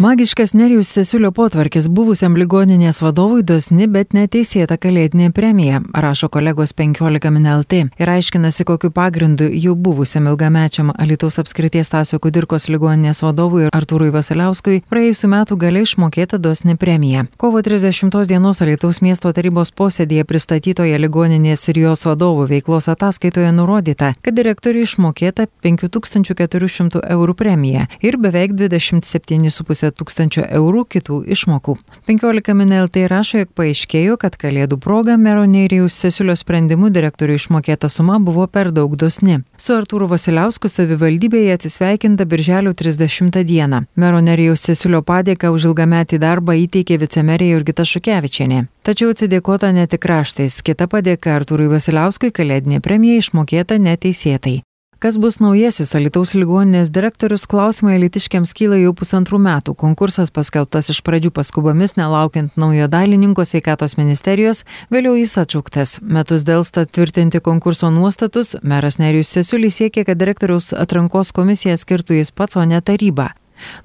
[0.00, 7.28] Magiškas Nerijus Sesiulio potvarkis buvusiam ligoninės vadovui dosni, bet neteisėta kalėdinė premija, rašo kolegos 15
[7.34, 14.08] mineltai ir aiškinasi, kokiu pagrindu jau buvusiam ilgamečiam Alitaus apskrities Tasio Kudirkos ligoninės vadovui Artūrui
[14.14, 17.26] Vasiliauskui praėjusiu metu galiai išmokėta dosni premija.
[17.36, 24.14] Kovo 30 dienos Alitaus miesto tarybos posėdėje pristatytoje ligoninės ir jos vadovų veiklos ataskaitoje nurodyta,
[24.24, 31.76] kad direktoriui išmokėta 5400 eurų premija ir beveik 27,5 tūkstančio eurų kitų išmokų.
[32.08, 37.90] 15 min LT rašo, jog paaiškėjo, kad kalėdų proga mero Neirijaus Sesiulio sprendimu direktoriui išmokėta
[37.92, 39.40] suma buvo per daug dosni.
[39.56, 43.84] Su Artūru Vasiliausku savivaldybėje atsisveikinta birželio 30 dieną.
[43.96, 48.64] Mero Neirijaus Sesiulio padėką už ilgametį darbą įteikė vicemerė Jurgita Šukevičienė.
[48.86, 54.60] Tačiau atsidėkota ne tik raštais, kita padėka Artūrui Vasiliauskui kalėdinė premija išmokėta neteisėtai.
[55.00, 59.72] Kas bus naujasis Alitaus ligoninės direktorius, klausimai litiškiams kyla jau pusantrų metų.
[59.80, 65.96] Konkursas paskelbtas iš pradžių paskubomis, nelaukiant naujo dalininko sveikatos ministerijos, vėliau jis atšauktas.
[66.04, 72.36] Metus dėlsta tvirtinti konkurso nuostatus, meras Nerijus Sesiulis siekia, kad direktoriaus atrankos komisija skirtų jis
[72.36, 73.32] pats, o ne taryba.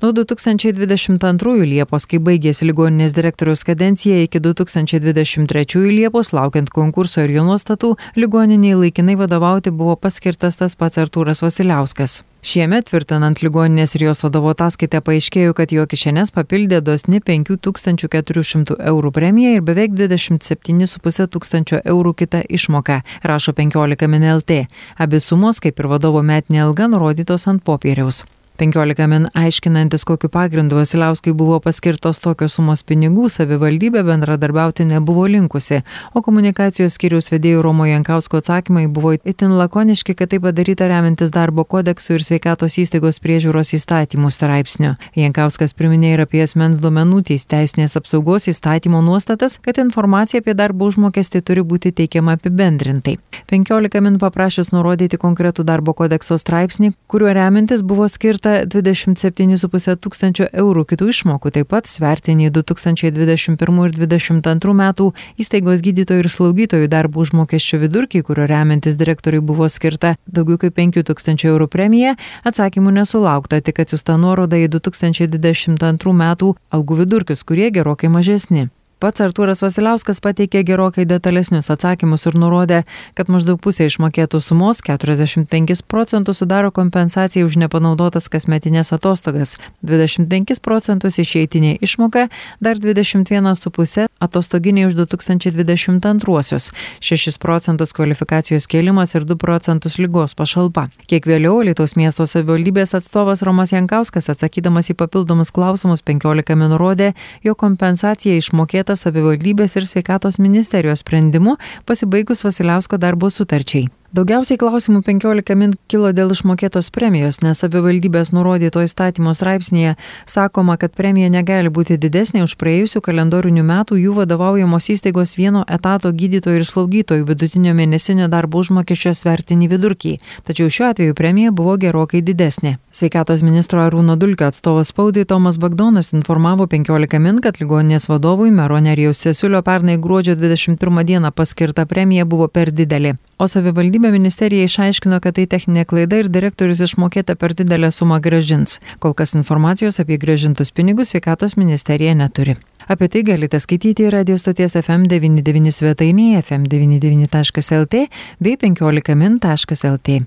[0.01, 7.47] Nuo 2022 Liepos, kai baigėsi ligoninės direktoriaus kadencija, iki 2023 Liepos, laukiant konkurso ir jo
[7.47, 12.23] nuostatų, ligoniniai laikinai vadovauti buvo paskirtas tas pats Artūras Vasiliauskas.
[12.45, 19.11] Šiemet, tvirtinant ligoninės ir jos vadovo ataskaitę, paaiškėjo, kad jo kišenės papildė dosni 5400 eurų
[19.15, 24.61] premiją ir beveik 27,5 tūkstančio eurų kitą išmoką, rašo 15 min LT.
[25.01, 28.21] Abi sumos, kaip ir vadovo metinė alga, nurodytos ant popieriaus.
[28.58, 35.81] 15 min aiškinantis, kokiu pagrindu Vasiliauskui buvo paskirtos tokios sumos pinigų, savivaldybė bendradarbiauti nebuvo linkusi,
[36.16, 41.66] o komunikacijos skiriaus vedėjų Romo Jankausko atsakymai buvo itin lakoniški, kad tai padaryta remiantis darbo
[41.67, 44.94] kodeksų ir sveikatos įstaigos priežiūros įstatymų straipsnių.
[45.20, 51.44] Jankauskas priminė ir apie asmens duomenų teisinės apsaugos įstatymo nuostatas, kad informacija apie darbo užmokestį
[51.44, 53.17] turi būti teikiama apibendrintai.
[53.52, 60.45] 15 min paprašęs nurodyti konkretų darbo kodekso straipsnį, kuriuo remiantis buvo skirta skirta 27,5 tūkstančio
[60.54, 65.08] eurų kitų išmokų, taip pat svertiniai 2021 ir 2022 metų
[65.42, 71.02] įstaigos gydytojų ir slaugytojų darbo užmokesčio vidurkiai, kurio remiantis direktoriui buvo skirta daugiau kaip 5
[71.10, 78.12] tūkstančių eurų premija, atsakymų nesulaukta, tik atsiusta nuoroda į 2022 metų algų vidurkius, kurie gerokai
[78.14, 78.70] mažesni.
[79.05, 82.80] Pats Artūras Vasiliauskas pateikė gerokai detalesnius atsakymus ir nurodė,
[83.14, 91.20] kad maždaug pusė išmokėtų sumos 45 procentus sudaro kompensacija už nepanaudotas kasmetinės atostogas, 25 procentus
[91.21, 96.71] išeitinė išmoka, dar 21,5 atostoginiai už 2022,
[97.05, 100.88] 6 procentus kvalifikacijos kėlimas ir 2 procentus lygos pašalpa.
[101.05, 107.14] Kiek vėliau Lietuvos miesto savivaldybės atstovas Romas Jankauskas atsakydamas į papildomus klausimus 15 min nurodė,
[107.45, 113.88] jo kompensacija išmokėta pradėta savivaldybės ir sveikatos ministerijos sprendimu pasibaigus Vasiliausko darbo sutarčiai.
[114.15, 119.98] Daugiausiai klausimų 15 min kilo dėl išmokėtos premijos, nes savivaldybės nurodyto įstatymo straipsnėje
[120.31, 126.14] sakoma, kad premija negali būti didesnė už praėjusių kalendorinių metų jų vadovaujamos įstaigos vieno etato
[126.15, 130.15] gydytojų ir slaugytojų vidutinio mėnesinio darbo užmokesčio svertinį vidurkį.
[130.47, 132.77] Tačiau šiuo atveju premija buvo gerokai didesnė.
[132.95, 138.80] Sveikatos ministro Arūno Dulkio atstovas spaudai Tomas Bagdonas informavo 15 min, kad ligoninės vadovui mero
[138.80, 143.18] Nerijaus Sesiulio pernai gruodžio 21 dieną paskirta premija buvo per didelė.
[143.38, 148.79] O savivaldybė ministerija išaiškino, kad tai techninė klaida ir direktorius išmokėta per didelę sumą gražins.
[149.03, 152.56] Kol kas informacijos apie gražintus pinigus sveikatos ministerija neturi.
[152.88, 158.06] Apie tai galite skaityti radio stoties FM99 svetainėje fm99.lt
[158.39, 160.21] bei 15min.lt.